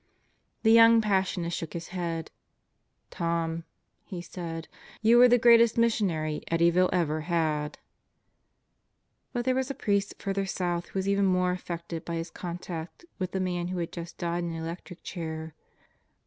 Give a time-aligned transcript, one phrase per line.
[0.63, 2.31] The young Passionist shook his head.
[3.11, 3.65] "Tom,"
[4.03, 4.67] he said,
[5.03, 7.77] "y u were the greatest missionary Eddyville ever had!"
[9.31, 13.05] But there was a priest further south who was even more affected by his contact
[13.19, 15.53] with the man who had just died in the electric chair.